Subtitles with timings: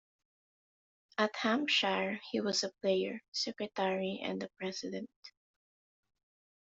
[1.19, 5.11] At Hampshire, he was a player, secretary and the president.